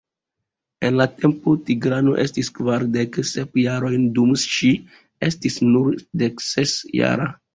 En 0.87 0.95
la 0.99 1.05
tempo, 1.17 1.51
Tigrano 1.67 2.15
estis 2.23 2.49
kvardek 2.55 3.19
sep 3.33 3.61
jarojn 3.65 4.09
dum 4.17 4.33
ŝi 4.45 4.73
estis 5.31 5.59
nur 5.67 5.93
dekses 6.23 6.77
jara. 7.03 7.33